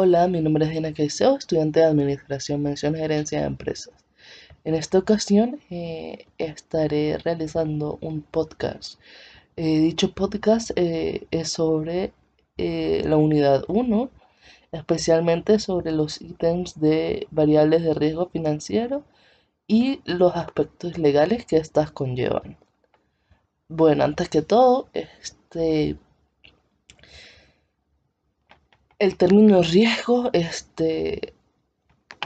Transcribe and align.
Hola, 0.00 0.28
mi 0.28 0.40
nombre 0.40 0.64
es 0.64 0.70
Diana 0.70 0.94
Caiseo, 0.94 1.36
estudiante 1.38 1.80
de 1.80 1.86
Administración, 1.86 2.62
Mención 2.62 2.94
Gerencia 2.94 3.40
de 3.40 3.46
Empresas. 3.48 3.92
En 4.62 4.76
esta 4.76 4.96
ocasión 4.96 5.58
eh, 5.70 6.26
estaré 6.38 7.18
realizando 7.18 7.98
un 8.00 8.22
podcast. 8.22 9.00
Eh, 9.56 9.80
dicho 9.80 10.12
podcast 10.12 10.70
eh, 10.76 11.26
es 11.32 11.50
sobre 11.50 12.12
la 12.56 13.16
unidad 13.16 13.64
1, 13.66 14.08
especialmente 14.70 15.58
sobre 15.58 15.90
los 15.90 16.22
ítems 16.22 16.78
de 16.78 17.26
variables 17.32 17.82
de 17.82 17.94
riesgo 17.94 18.28
financiero 18.28 19.02
y 19.66 20.00
los 20.04 20.36
aspectos 20.36 20.96
legales 20.96 21.44
que 21.44 21.56
estas 21.56 21.90
conllevan. 21.90 22.56
Bueno, 23.66 24.04
antes 24.04 24.28
que 24.28 24.42
todo, 24.42 24.90
este 24.92 25.96
el 28.98 29.16
término 29.16 29.62
riesgo 29.62 30.30
este, 30.32 31.34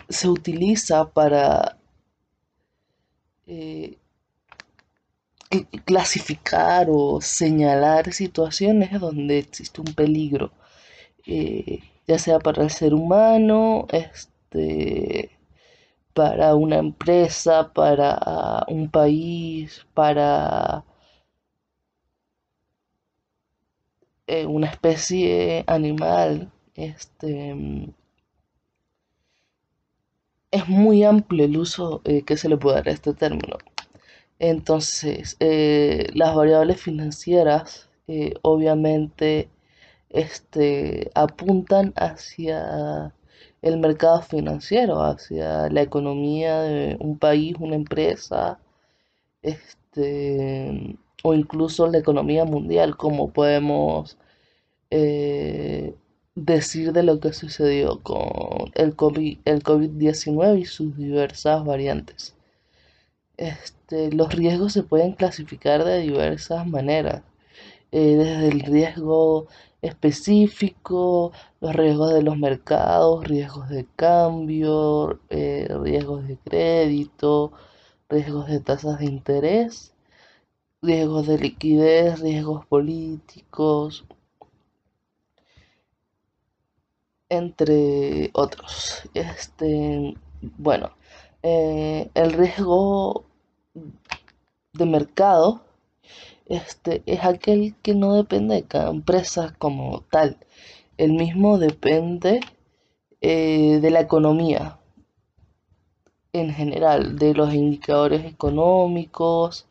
se 0.08 0.28
utiliza 0.28 1.10
para 1.10 1.78
eh, 3.46 3.98
clasificar 5.84 6.88
o 6.90 7.20
señalar 7.20 8.12
situaciones 8.12 8.98
donde 9.00 9.38
existe 9.38 9.80
un 9.80 9.94
peligro, 9.94 10.52
eh, 11.26 11.80
ya 12.06 12.18
sea 12.18 12.38
para 12.38 12.62
el 12.62 12.70
ser 12.70 12.94
humano, 12.94 13.86
este, 13.92 15.30
para 16.14 16.54
una 16.56 16.78
empresa, 16.78 17.72
para 17.72 18.64
un 18.68 18.90
país, 18.90 19.86
para 19.94 20.84
eh, 24.26 24.46
una 24.46 24.68
especie 24.68 25.64
animal 25.66 26.50
este, 26.74 27.54
es 30.52 30.68
muy 30.68 31.02
amplio 31.04 31.44
el 31.44 31.56
uso 31.56 32.02
eh, 32.04 32.22
que 32.22 32.36
se 32.36 32.48
le 32.48 32.56
puede 32.56 32.76
dar 32.76 32.88
a 32.88 32.92
este 32.92 33.14
término. 33.14 33.56
Entonces, 34.38 35.36
eh, 35.40 36.08
las 36.14 36.34
variables 36.34 36.80
financieras 36.80 37.88
eh, 38.08 38.34
obviamente 38.42 39.48
este, 40.10 41.10
apuntan 41.14 41.92
hacia 41.96 43.14
el 43.62 43.78
mercado 43.78 44.22
financiero, 44.22 45.02
hacia 45.02 45.68
la 45.70 45.82
economía 45.82 46.62
de 46.62 46.96
un 47.00 47.18
país, 47.18 47.54
una 47.60 47.76
empresa, 47.76 48.58
este, 49.42 50.98
o 51.22 51.34
incluso 51.34 51.86
la 51.88 51.98
economía 51.98 52.44
mundial, 52.44 52.96
como 52.96 53.32
podemos 53.32 54.18
decir 56.34 56.92
de 56.92 57.02
lo 57.02 57.20
que 57.20 57.32
sucedió 57.32 58.00
con 58.02 58.70
el 58.74 58.96
COVID, 58.96 59.38
el 59.44 59.62
COVID-19 59.62 60.60
y 60.60 60.64
sus 60.64 60.96
diversas 60.96 61.64
variantes. 61.64 62.34
Este, 63.36 64.12
los 64.12 64.34
riesgos 64.34 64.72
se 64.72 64.82
pueden 64.82 65.12
clasificar 65.12 65.84
de 65.84 66.00
diversas 66.00 66.66
maneras, 66.66 67.22
eh, 67.92 68.16
desde 68.16 68.48
el 68.48 68.60
riesgo 68.60 69.48
específico, 69.82 71.32
los 71.60 71.74
riesgos 71.74 72.14
de 72.14 72.22
los 72.22 72.38
mercados, 72.38 73.24
riesgos 73.26 73.68
de 73.68 73.86
cambio, 73.96 75.20
eh, 75.30 75.68
riesgos 75.82 76.26
de 76.28 76.36
crédito, 76.38 77.52
riesgos 78.08 78.48
de 78.48 78.60
tasas 78.60 78.98
de 79.00 79.06
interés, 79.06 79.92
riesgos 80.82 81.26
de 81.26 81.38
liquidez, 81.38 82.20
riesgos 82.20 82.66
políticos, 82.66 84.04
entre 87.32 88.30
otros. 88.34 89.02
Este, 89.14 90.14
bueno, 90.40 90.92
eh, 91.42 92.10
el 92.14 92.32
riesgo 92.34 93.24
de 94.74 94.86
mercado 94.86 95.62
este, 96.46 97.02
es 97.06 97.24
aquel 97.24 97.74
que 97.82 97.94
no 97.94 98.14
depende 98.14 98.56
de 98.56 98.64
cada 98.64 98.90
empresa 98.90 99.54
como 99.58 100.02
tal. 100.10 100.36
El 100.98 101.14
mismo 101.14 101.58
depende 101.58 102.40
eh, 103.22 103.78
de 103.80 103.90
la 103.90 104.00
economía 104.00 104.78
en 106.32 106.52
general, 106.52 107.18
de 107.18 107.34
los 107.34 107.52
indicadores 107.54 108.24
económicos, 108.24 109.66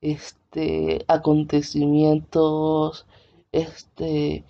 este, 0.00 1.04
acontecimientos, 1.08 3.06
este, 3.52 4.44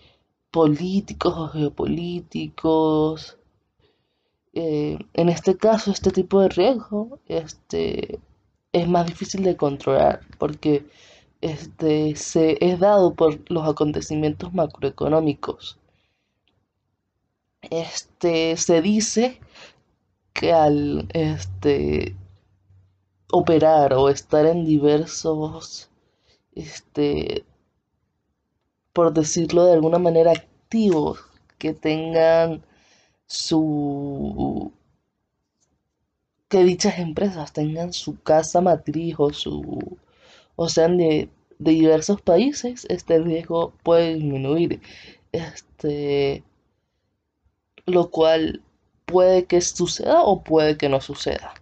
políticos 0.57 1.35
o 1.37 1.49
geopolíticos. 1.49 3.37
Eh, 4.55 4.99
en 5.13 5.29
este 5.29 5.59
caso, 5.59 5.91
este 5.91 6.11
tipo 6.11 6.41
de 6.41 6.49
riesgo 6.49 7.21
este, 7.29 8.21
es 8.73 8.89
más 8.89 9.07
difícil 9.07 9.43
de 9.43 9.55
controlar 9.55 10.21
porque 10.39 10.87
este, 11.43 12.17
se 12.17 12.57
es 12.65 12.81
dado 12.81 13.13
por 13.15 13.39
los 13.51 13.69
acontecimientos 13.69 14.55
macroeconómicos. 14.55 15.79
Este, 17.61 18.57
se 18.57 18.81
dice 18.81 19.39
que 20.33 20.55
al 20.55 21.07
este, 21.13 22.17
operar 23.31 23.93
o 23.93 24.09
estar 24.09 24.47
en 24.47 24.65
diversos 24.65 25.91
este, 26.55 27.45
por 28.97 29.13
decirlo 29.13 29.67
de 29.67 29.75
alguna 29.75 29.99
manera, 29.99 30.33
activos, 30.33 31.21
que 31.59 31.75
tengan 31.75 32.65
su 33.27 34.73
que 36.49 36.65
dichas 36.65 36.99
empresas 36.99 37.53
tengan 37.53 37.93
su 37.93 38.19
casa 38.23 38.61
matriz 38.63 39.17
o 39.19 39.33
su 39.35 39.99
o 40.57 40.69
sean 40.71 40.97
de, 40.97 41.29
de 41.59 41.71
diversos 41.73 42.23
países, 42.23 42.87
este 42.89 43.19
riesgo 43.21 43.75
puede 43.83 44.15
disminuir. 44.15 44.81
Este 45.33 46.43
lo 47.87 48.11
cual 48.11 48.63
puede 49.07 49.47
que 49.47 49.61
suceda 49.61 50.23
o 50.23 50.43
puede 50.43 50.79
que 50.79 50.89
no 50.89 51.01
suceda. 51.03 51.53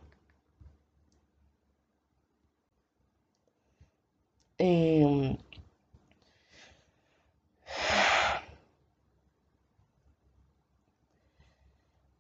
Em, 4.59 4.94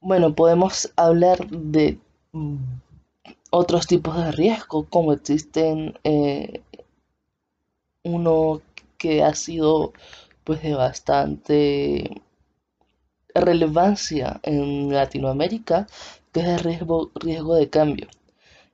Bueno, 0.06 0.34
podemos 0.34 0.92
hablar 0.96 1.48
de 1.48 1.98
otros 3.48 3.86
tipos 3.86 4.14
de 4.18 4.32
riesgo, 4.32 4.84
como 4.90 5.14
existen 5.14 5.98
eh, 6.04 6.60
uno 8.02 8.60
que 8.98 9.22
ha 9.22 9.34
sido 9.34 9.94
pues 10.44 10.62
de 10.62 10.74
bastante 10.74 12.20
relevancia 13.34 14.40
en 14.42 14.92
Latinoamérica, 14.92 15.86
que 16.32 16.40
es 16.40 16.48
el 16.48 16.58
riesgo, 16.58 17.10
riesgo 17.14 17.54
de 17.54 17.70
cambio. 17.70 18.08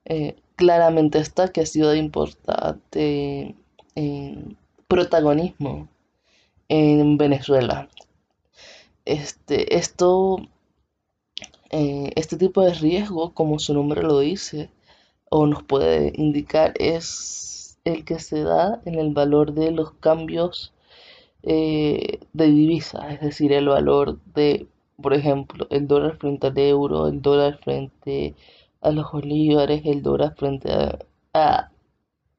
Eh, 0.06 0.34
claramente 0.56 1.20
está 1.20 1.52
que 1.52 1.60
ha 1.60 1.66
sido 1.66 1.90
de 1.90 1.98
importante 1.98 3.54
protagonismo 4.88 5.86
en 6.68 7.18
Venezuela. 7.18 7.88
Este, 9.04 9.76
esto 9.76 10.48
eh, 11.70 12.12
este 12.16 12.36
tipo 12.36 12.62
de 12.62 12.74
riesgo, 12.74 13.32
como 13.34 13.58
su 13.58 13.74
nombre 13.74 14.02
lo 14.02 14.20
dice, 14.20 14.70
o 15.30 15.46
nos 15.46 15.62
puede 15.62 16.12
indicar, 16.16 16.74
es 16.78 17.78
el 17.84 18.04
que 18.04 18.18
se 18.18 18.42
da 18.42 18.82
en 18.84 18.96
el 18.96 19.12
valor 19.14 19.52
de 19.54 19.70
los 19.72 19.92
cambios 19.92 20.72
eh, 21.42 22.20
de 22.32 22.46
divisa, 22.46 23.12
es 23.12 23.20
decir, 23.20 23.52
el 23.52 23.68
valor 23.68 24.18
de, 24.34 24.68
por 25.00 25.14
ejemplo, 25.14 25.66
el 25.70 25.86
dólar 25.88 26.16
frente 26.18 26.48
al 26.48 26.58
euro, 26.58 27.06
el 27.08 27.22
dólar 27.22 27.58
frente 27.62 28.34
a 28.80 28.90
los 28.90 29.10
bolívares, 29.12 29.82
el 29.84 30.02
dólar 30.02 30.34
frente 30.36 30.70
a, 31.34 31.70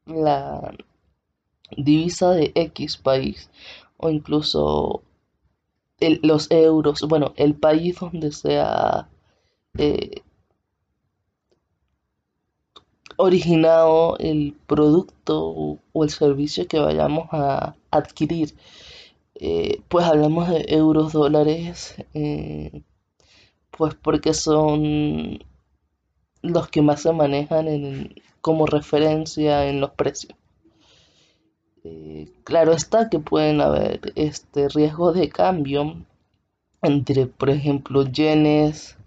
la 0.06 0.75
divisa 1.78 2.31
de 2.31 2.51
X 2.56 2.98
país, 2.98 3.50
o 3.98 4.10
incluso 4.10 5.04
los 6.00 6.50
euros, 6.51 7.01
bueno, 7.07 7.33
el 7.38 7.56
país 7.56 8.00
donde 8.00 8.31
sea 8.31 9.07
eh, 9.77 10.21
originado 13.18 14.18
el 14.19 14.56
producto 14.68 15.79
o 15.94 16.03
el 16.03 16.09
servicio 16.09 16.68
que 16.68 16.79
vayamos 16.79 17.27
a 17.31 17.75
adquirir. 17.91 18.56
Eh, 19.35 19.81
pues 19.89 20.06
hablamos 20.06 20.50
de 20.50 20.65
euros, 20.69 21.13
dólares, 21.13 21.95
eh, 22.13 22.83
pues 23.71 23.95
porque 23.95 24.33
son 24.33 25.39
los 26.41 26.69
que 26.69 26.81
más 26.81 27.01
se 27.01 27.13
manejan 27.13 27.68
en, 27.68 28.15
como 28.41 28.65
referencia 28.65 29.68
en 29.68 29.81
los 29.81 29.91
precios. 29.91 30.35
claro 32.44 32.73
está 32.73 33.09
que 33.09 33.19
pueden 33.19 33.62
haber 33.62 34.13
este 34.15 34.69
riesgo 34.69 35.13
de 35.13 35.29
cambio 35.29 36.06
entre, 36.81 37.27
por 37.27 37.50
ejemplo, 37.50 38.03
yenes 38.06 38.97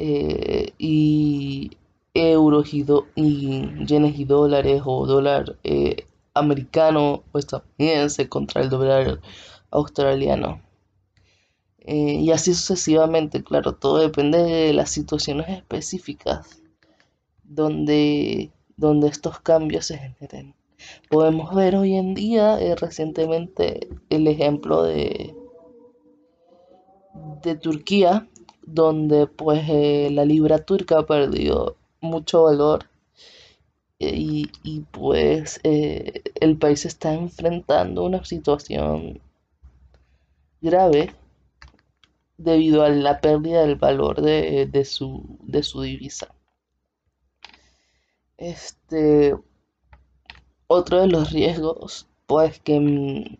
eh, 0.00 0.74
y 0.78 1.72
euros 2.14 2.72
y, 2.72 2.86
y, 3.16 3.84
yenes 3.84 4.16
y 4.16 4.24
dólares 4.24 4.82
o 4.84 5.06
dólar 5.06 5.56
eh, 5.64 6.06
americano 6.34 7.24
o 7.32 7.38
estadounidense 7.38 8.28
contra 8.28 8.62
el 8.62 8.70
dólar 8.70 9.20
australiano. 9.72 10.62
Eh, 11.80 12.14
y 12.20 12.30
así 12.30 12.54
sucesivamente, 12.54 13.42
claro, 13.42 13.74
todo 13.74 13.98
depende 13.98 14.38
de 14.38 14.72
las 14.72 14.90
situaciones 14.90 15.48
específicas 15.48 16.62
donde, 17.42 18.52
donde 18.76 19.08
estos 19.08 19.40
cambios 19.40 19.86
se 19.86 19.98
generen. 19.98 20.54
Podemos 21.10 21.52
ver 21.56 21.74
hoy 21.74 21.96
en 21.96 22.14
día 22.14 22.56
recientemente 22.76 23.88
el 24.10 24.28
ejemplo 24.28 24.84
de, 24.84 25.34
de 27.42 27.56
Turquía, 27.56 28.28
donde 28.74 29.26
pues 29.26 29.62
eh, 29.68 30.10
la 30.12 30.24
libra 30.24 30.58
turca 30.58 31.04
perdió 31.06 31.76
mucho 32.00 32.44
valor 32.44 32.86
y, 33.98 34.50
y, 34.62 34.80
pues 34.92 35.60
el 35.64 36.56
país 36.58 36.84
está 36.86 37.14
enfrentando 37.14 38.04
una 38.04 38.24
situación 38.24 39.20
grave 40.60 41.12
debido 42.38 42.84
a 42.84 42.88
la 42.88 43.20
pérdida 43.20 43.62
del 43.62 43.76
valor 43.76 44.22
de, 44.22 44.84
su, 44.84 45.38
de 45.42 45.62
su 45.62 45.82
divisa. 45.82 46.28
Este, 48.36 49.34
otro 50.68 51.00
de 51.00 51.08
los 51.08 51.32
riesgos, 51.32 52.06
pues 52.26 52.60
que, 52.60 53.38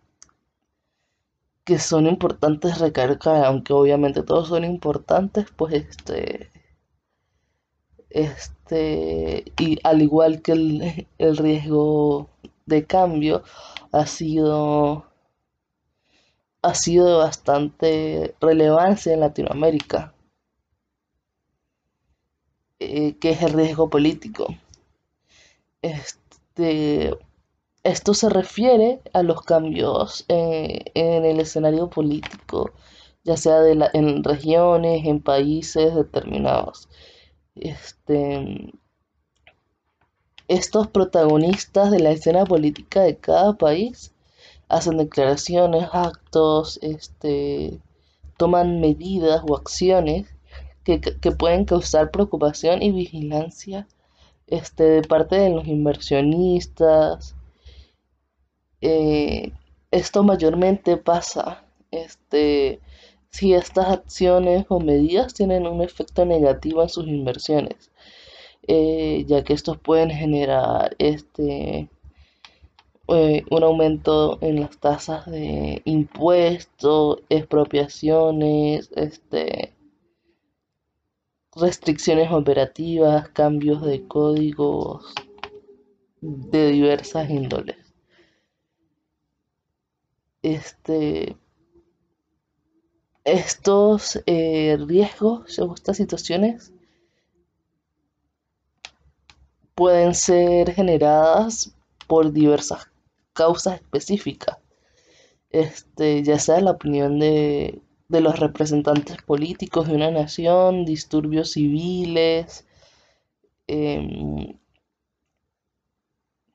que 1.68 1.78
son 1.78 2.06
importantes 2.06 2.78
recargar, 2.78 3.44
aunque 3.44 3.74
obviamente 3.74 4.22
todos 4.22 4.48
son 4.48 4.64
importantes, 4.64 5.44
pues 5.54 5.74
este, 5.74 6.50
este, 8.08 9.52
y 9.58 9.78
al 9.84 10.00
igual 10.00 10.40
que 10.40 10.52
el, 10.52 11.06
el 11.18 11.36
riesgo 11.36 12.30
de 12.64 12.86
cambio, 12.86 13.42
ha 13.92 14.06
sido 14.06 15.04
ha 16.62 16.74
sido 16.74 17.04
de 17.06 17.14
bastante 17.18 18.34
relevancia 18.40 19.12
en 19.12 19.20
Latinoamérica, 19.20 20.14
eh, 22.78 23.16
que 23.18 23.30
es 23.32 23.42
el 23.42 23.52
riesgo 23.52 23.90
político. 23.90 24.46
Este, 25.82 27.18
esto 27.88 28.14
se 28.14 28.28
refiere 28.28 29.00
a 29.14 29.22
los 29.22 29.42
cambios 29.42 30.24
eh, 30.28 30.84
en 30.94 31.24
el 31.24 31.40
escenario 31.40 31.88
político, 31.88 32.72
ya 33.24 33.36
sea 33.36 33.60
en 33.66 34.24
regiones, 34.24 35.04
en 35.06 35.20
países 35.20 35.94
determinados. 35.94 36.88
Este, 37.56 38.72
estos 40.48 40.88
protagonistas 40.88 41.90
de 41.90 42.00
la 42.00 42.10
escena 42.10 42.44
política 42.44 43.02
de 43.02 43.16
cada 43.16 43.54
país 43.54 44.12
hacen 44.68 44.98
declaraciones, 44.98 45.88
actos, 45.92 46.78
este, 46.82 47.80
toman 48.36 48.80
medidas 48.80 49.42
o 49.46 49.56
acciones 49.56 50.26
que, 50.84 51.00
pueden 51.32 51.64
causar 51.64 52.10
preocupación 52.10 52.82
y 52.82 52.92
vigilancia 52.92 53.86
este, 54.46 54.84
de 54.84 55.02
parte 55.02 55.36
de 55.36 55.50
los 55.50 55.66
inversionistas. 55.66 57.34
Eh, 58.80 59.52
esto 59.90 60.22
mayormente 60.22 60.96
pasa 60.96 61.64
este, 61.90 62.80
si 63.30 63.54
estas 63.54 63.88
acciones 63.88 64.66
o 64.68 64.80
medidas 64.80 65.34
tienen 65.34 65.66
un 65.66 65.82
efecto 65.82 66.24
negativo 66.24 66.82
en 66.82 66.88
sus 66.88 67.06
inversiones, 67.08 67.90
eh, 68.66 69.24
ya 69.26 69.42
que 69.44 69.54
estos 69.54 69.78
pueden 69.78 70.10
generar 70.10 70.94
este, 70.98 71.88
eh, 73.08 73.44
un 73.50 73.62
aumento 73.62 74.38
en 74.42 74.60
las 74.60 74.78
tasas 74.78 75.26
de 75.30 75.80
impuestos, 75.86 77.20
expropiaciones, 77.30 78.90
este, 78.94 79.72
restricciones 81.56 82.30
operativas, 82.30 83.30
cambios 83.30 83.82
de 83.82 84.06
códigos 84.06 85.14
de 86.20 86.68
diversas 86.68 87.30
índoles. 87.30 87.77
Este, 90.42 91.36
estos 93.24 94.20
eh, 94.26 94.76
riesgos 94.86 95.58
o 95.58 95.74
estas 95.74 95.96
situaciones 95.96 96.72
pueden 99.74 100.14
ser 100.14 100.72
generadas 100.74 101.74
por 102.06 102.32
diversas 102.32 102.88
causa 103.32 103.76
específica, 103.76 104.58
este, 105.50 106.24
ya 106.24 106.40
sea 106.40 106.60
la 106.60 106.72
opinión 106.72 107.20
de, 107.20 107.80
de 108.08 108.20
los 108.20 108.40
representantes 108.40 109.22
políticos 109.22 109.86
de 109.86 109.94
una 109.94 110.10
nación, 110.10 110.84
disturbios 110.84 111.52
civiles, 111.52 112.66
em, 113.68 114.58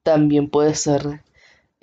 también 0.04 0.50
puede 0.50 0.76
ser 0.76 1.24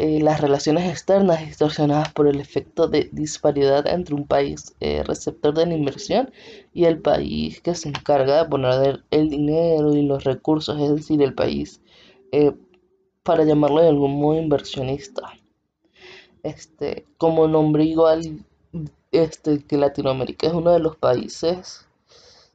eh, 0.02 0.18
las 0.18 0.40
relaciones 0.40 0.88
externas 0.88 1.40
distorsionadas 1.44 2.10
por 2.14 2.26
el 2.26 2.40
efecto 2.40 2.88
de 2.88 3.10
disparidad 3.12 3.86
entre 3.86 4.14
un 4.14 4.26
país 4.26 4.74
eh, 4.80 5.02
receptor 5.02 5.52
de 5.52 5.66
la 5.66 5.74
inversión 5.74 6.32
y 6.72 6.86
el 6.86 7.02
país 7.02 7.60
que 7.60 7.74
se 7.74 7.90
encarga 7.90 8.42
de 8.42 8.48
poner 8.48 9.04
el 9.10 9.28
dinero 9.28 9.94
y 9.94 10.00
los 10.00 10.24
recursos, 10.24 10.80
es 10.80 10.94
decir, 10.94 11.20
el 11.20 11.34
país 11.34 11.82
eh, 12.32 12.52
para 13.22 13.44
llamarlo 13.44 13.82
de 13.82 13.88
algún 13.88 14.18
modo 14.18 14.40
inversionista. 14.40 15.34
Este, 16.42 17.04
como 17.18 17.46
nombre 17.46 17.84
igual, 17.84 18.46
este, 19.12 19.62
que 19.66 19.76
Latinoamérica 19.76 20.46
es 20.46 20.54
uno 20.54 20.72
de 20.72 20.80
los 20.80 20.96
países 20.96 21.86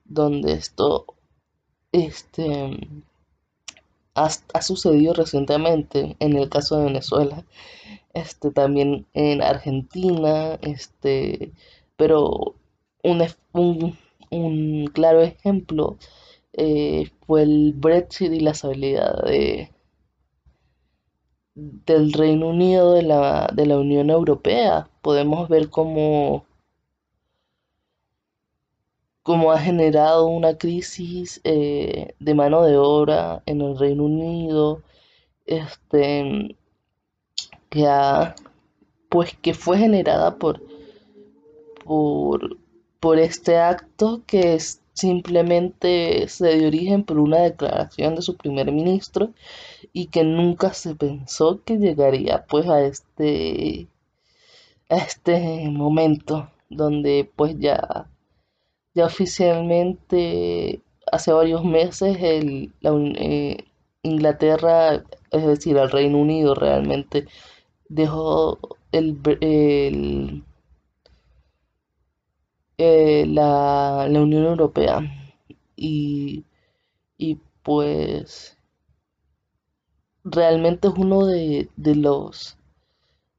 donde 0.03 0.53
esto 0.53 1.05
este, 1.91 2.71
ha, 4.15 4.61
sucedido 4.61 5.13
recientemente, 5.13 6.15
en 6.19 6.35
el 6.37 6.49
caso 6.49 6.77
de 6.77 6.85
Venezuela, 6.85 7.45
este, 8.13 8.51
también 8.51 9.05
en 9.13 9.41
Argentina, 9.41 10.55
este, 10.61 11.51
pero 11.97 12.55
un, 13.03 13.23
un, 14.31 14.87
claro 14.87 15.21
ejemplo 15.21 15.97
eh, 16.53 17.11
fue 17.27 17.43
el 17.43 17.73
Brexit 17.75 18.31
y 18.33 18.39
la 18.39 18.53
habilidad 18.63 19.23
de, 19.25 19.69
del 21.55 22.13
Reino 22.13 22.49
Unido 22.49 22.93
de 22.93 23.03
la, 23.03 23.49
de 23.53 23.65
la 23.65 23.77
Unión 23.77 24.09
Europea. 24.09 24.89
Podemos 25.01 25.49
ver 25.49 25.69
cómo, 25.69 26.45
cómo 29.25 29.51
ha 29.51 29.59
generado 29.59 30.27
una 30.27 30.57
crisis 30.59 31.41
eh, 31.43 32.13
de 32.19 32.35
mano 32.35 32.63
de 32.63 32.77
obra 32.77 33.41
en 33.47 33.61
el 33.61 33.77
Reino 33.79 34.03
Unido, 34.05 34.83
este, 35.47 36.55
que 37.69 37.87
ha, 37.87 38.35
pues 39.09 39.35
que 39.41 39.55
fue 39.55 39.79
generada 39.79 40.37
por, 40.37 40.61
por, 41.83 42.57
por 42.99 43.17
este 43.19 43.57
acto 43.57 44.21
que 44.27 44.53
es, 44.55 44.81
simplemente 44.93 46.27
se 46.27 46.57
dio 46.57 46.67
origen 46.67 47.03
por 47.03 47.19
una 47.19 47.39
declaración 47.39 48.15
de 48.15 48.21
su 48.21 48.37
primer 48.37 48.71
ministro 48.71 49.31
y 49.91 50.07
que 50.07 50.23
nunca 50.23 50.73
se 50.73 50.95
pensó 50.95 51.63
que 51.63 51.77
llegaría 51.77 52.45
pues 52.47 52.67
a 52.69 52.83
este 52.85 53.87
a 54.89 54.97
este 54.97 55.67
momento 55.71 56.51
donde 56.69 57.29
pues 57.35 57.57
ya 57.59 58.07
ya 58.95 59.05
oficialmente 59.05 60.81
hace 61.11 61.31
varios 61.31 61.63
meses 61.63 62.17
el, 62.21 62.73
la, 62.81 62.91
eh, 63.15 63.57
Inglaterra 64.03 65.03
es 65.31 65.45
decir 65.45 65.77
el 65.77 65.91
Reino 65.91 66.17
Unido 66.19 66.55
realmente 66.55 67.27
dejó 67.89 68.59
el, 68.91 69.19
el 69.41 70.43
eh, 72.77 73.25
la, 73.27 74.07
la, 74.09 74.21
Unión 74.21 74.45
Europea. 74.45 75.01
Y, 75.75 76.45
y 77.17 77.39
pues 77.63 78.57
realmente 80.25 80.87
es 80.89 80.93
uno 80.97 81.25
de, 81.25 81.69
los 81.77 82.57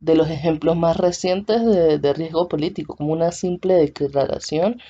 de 0.01 0.15
los 0.15 0.31
ejemplos 0.31 0.77
más 0.77 0.97
recientes 0.97 1.65
de, 1.65 2.13
riesgo 2.15 2.49
político, 2.49 2.97
como 2.97 3.13
una 3.13 3.33
simple 3.33 3.75
declaración 3.75 4.81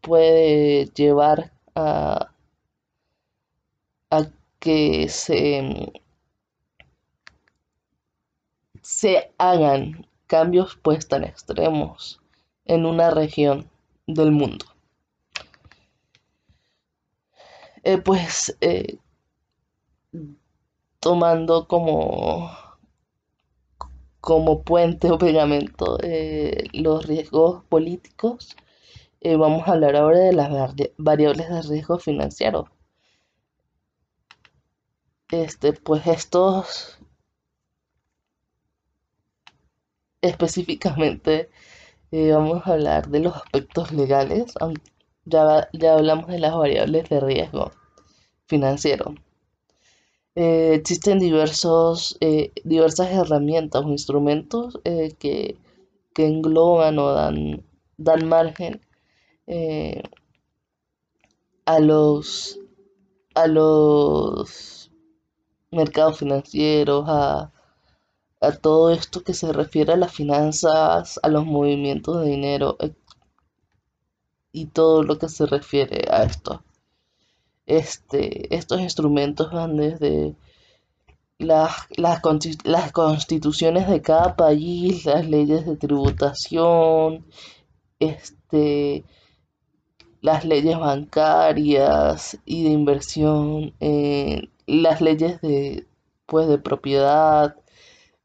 puede 0.00 0.86
llevar 0.94 1.52
a, 1.74 2.32
a 4.10 4.30
que 4.58 5.08
se, 5.08 5.92
se 8.82 9.32
hagan 9.38 10.06
cambios 10.26 10.76
pues 10.82 11.08
tan 11.08 11.24
extremos 11.24 12.20
en 12.64 12.86
una 12.86 13.10
región 13.10 13.68
del 14.06 14.32
mundo. 14.32 14.66
Eh, 17.82 17.98
pues 17.98 18.56
eh, 18.60 18.98
tomando 21.00 21.66
como, 21.66 22.50
como 24.20 24.62
puente 24.62 25.10
o 25.10 25.18
pegamento 25.18 25.98
eh, 26.02 26.68
los 26.72 27.06
riesgos 27.06 27.64
políticos, 27.64 28.56
vamos 29.22 29.66
a 29.68 29.72
hablar 29.72 29.96
ahora 29.96 30.18
de 30.20 30.32
las 30.32 30.74
variables 30.98 31.48
de 31.48 31.62
riesgo 31.62 31.98
financiero. 31.98 32.68
Este, 35.30 35.72
pues 35.72 36.06
estos 36.06 36.98
específicamente 40.22 41.50
vamos 42.12 42.66
a 42.66 42.72
hablar 42.72 43.08
de 43.08 43.20
los 43.20 43.36
aspectos 43.36 43.92
legales, 43.92 44.54
ya, 45.24 45.68
ya 45.72 45.94
hablamos 45.94 46.26
de 46.28 46.38
las 46.38 46.54
variables 46.54 47.08
de 47.08 47.20
riesgo 47.20 47.72
financiero. 48.46 49.14
Eh, 50.36 50.74
existen 50.74 51.18
diversos, 51.18 52.16
eh, 52.20 52.52
diversas 52.64 53.10
herramientas 53.10 53.84
o 53.84 53.90
instrumentos 53.90 54.80
eh, 54.84 55.12
que, 55.18 55.56
engloban 56.16 56.98
o 56.98 57.12
dan, 57.12 57.64
dan 57.96 58.28
margen 58.28 58.80
a 61.64 61.78
los 61.80 62.58
a 63.34 63.46
los 63.46 64.90
mercados 65.70 66.18
financieros, 66.18 67.04
a, 67.08 67.52
a 68.40 68.52
todo 68.52 68.90
esto 68.90 69.22
que 69.22 69.34
se 69.34 69.52
refiere 69.52 69.92
a 69.92 69.96
las 69.96 70.12
finanzas, 70.12 71.20
a 71.22 71.28
los 71.28 71.46
movimientos 71.46 72.20
de 72.20 72.30
dinero 72.30 72.76
y 74.52 74.66
todo 74.66 75.02
lo 75.02 75.18
que 75.18 75.28
se 75.28 75.46
refiere 75.46 76.06
a 76.10 76.24
esto. 76.24 76.62
Este, 77.66 78.54
estos 78.54 78.80
instrumentos 78.80 79.52
van 79.52 79.76
desde 79.76 80.34
las, 81.38 81.86
las, 81.96 82.20
constituciones 82.92 83.88
de 83.88 84.02
cada 84.02 84.36
país, 84.36 85.04
las 85.06 85.26
leyes 85.28 85.66
de 85.66 85.76
tributación, 85.76 87.24
este, 88.00 89.04
las 90.22 90.44
leyes 90.44 90.78
bancarias 90.78 92.38
y 92.44 92.64
de 92.64 92.70
inversión, 92.70 93.74
eh, 93.80 94.48
las 94.66 95.00
leyes 95.00 95.40
de, 95.40 95.86
pues, 96.26 96.48
de 96.48 96.58
propiedad, 96.58 97.56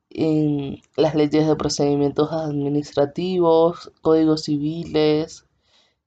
en 0.10 0.82
las 0.96 1.16
leyes 1.16 1.48
de 1.48 1.56
procedimientos 1.56 2.32
administrativos, 2.32 3.92
códigos 4.02 4.44
civiles, 4.44 5.46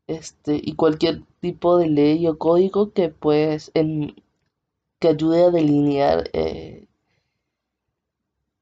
este, 0.08 0.60
y 0.62 0.74
cualquier 0.74 1.22
tipo 1.40 1.76
de 1.78 1.88
ley 1.88 2.26
o 2.26 2.38
código 2.38 2.92
que 2.92 3.10
pues 3.10 3.70
que 4.98 5.08
ayude 5.08 5.44
a 5.44 5.50
delinear 5.50 6.30
eh, 6.32 6.86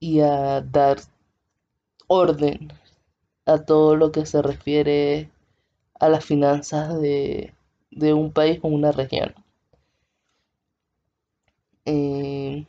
y 0.01 0.21
a 0.21 0.61
dar 0.61 0.99
orden 2.09 2.73
a 3.47 3.59
todo 3.65 3.97
lo 3.97 4.13
que 4.13 4.27
se 4.27 4.43
refiere 4.43 5.31
a 6.01 6.09
las 6.09 6.25
finanzas 6.25 7.01
de, 7.01 7.53
un 8.15 8.33
país 8.33 8.59
o 8.63 8.69
una 8.69 8.93
región. 8.93 9.35
Eh, 11.85 12.67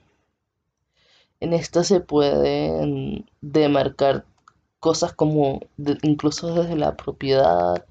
en 1.40 1.54
esto 1.54 1.84
se 1.84 2.00
pueden 2.00 3.30
demarcar 3.42 4.26
cosas 4.80 5.14
como 5.14 5.62
incluso 6.04 6.54
desde 6.54 6.76
la 6.76 6.96
propiedad, 6.96 7.86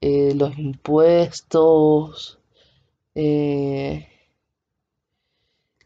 eh, 0.00 0.34
los 0.34 0.58
impuestos, 0.58 2.38
eh, 3.14 4.08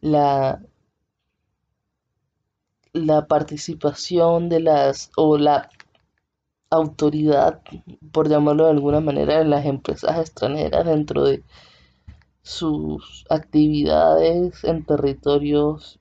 la, 0.01 0.63
la 2.93 3.27
participación 3.27 4.49
de 4.49 4.61
las 4.61 5.11
o 5.17 5.37
la 5.39 5.69
autoridad, 6.75 7.61
por 8.13 8.29
llamarlo 8.29 8.65
de 8.65 8.73
alguna 8.73 9.01
manera, 9.01 9.39
de 9.39 9.45
las 9.45 9.65
empresas 9.67 10.19
extranjeras 10.19 10.87
dentro 10.87 11.25
de 11.25 11.43
sus 12.43 13.25
actividades 13.31 14.65
en 14.65 14.85
territorios 14.85 15.99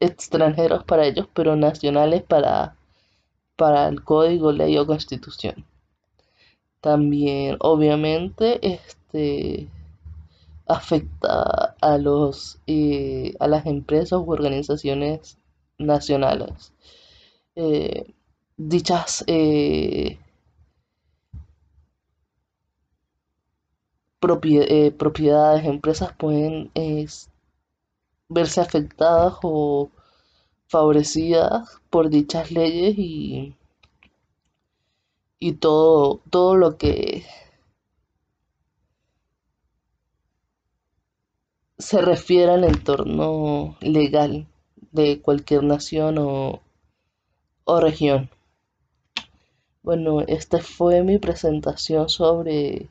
extranjeros 0.00 0.84
para 0.84 1.06
ellos, 1.06 1.28
pero 1.34 1.56
nacionales 1.56 2.22
para, 2.22 2.76
para 3.56 3.88
el 3.88 4.02
código, 4.04 4.52
ley 4.52 4.76
o 4.78 4.86
constitución. 4.86 5.66
También, 6.80 7.56
obviamente, 7.60 8.58
este 8.66 9.68
afecta 10.66 11.76
a 11.80 11.98
los 11.98 12.60
eh, 12.66 13.34
a 13.40 13.48
las 13.48 13.66
empresas 13.66 14.20
u 14.20 14.30
organizaciones 14.30 15.38
nacionales. 15.78 16.72
Eh, 17.56 18.14
dichas 18.68 19.24
eh, 19.26 20.18
propiedades, 24.20 25.64
empresas 25.64 26.12
pueden 26.16 26.70
verse 28.28 28.60
afectadas 28.60 29.34
o 29.42 29.90
favorecidas 30.68 31.80
por 31.90 32.10
dichas 32.10 32.50
leyes 32.50 32.94
y 32.98 33.54
y 35.40 35.54
todo, 35.54 36.20
todo 36.30 36.56
lo 36.56 36.76
que 36.76 37.24
se 41.78 42.00
refiere 42.02 42.52
al 42.52 42.64
entorno 42.64 43.76
legal 43.80 44.46
de 44.92 45.20
cualquier 45.22 45.64
nación 45.64 46.18
o, 46.18 46.60
o 47.64 47.80
región. 47.80 48.30
Bueno, 49.90 50.20
esta 50.20 50.60
fue 50.60 51.02
mi 51.02 51.18
presentación 51.18 52.08
sobre 52.08 52.88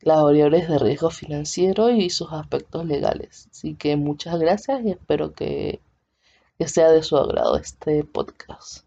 las 0.00 0.22
variables 0.22 0.68
de 0.68 0.78
riesgo 0.78 1.10
financiero 1.10 1.90
y 1.90 2.10
sus 2.10 2.32
aspectos 2.32 2.86
legales. 2.86 3.48
Así 3.50 3.74
que 3.74 3.96
muchas 3.96 4.38
gracias 4.38 4.84
y 4.84 4.92
espero 4.92 5.32
que, 5.32 5.80
que 6.58 6.68
sea 6.68 6.92
de 6.92 7.02
su 7.02 7.16
agrado 7.16 7.56
este 7.56 8.04
podcast. 8.04 8.86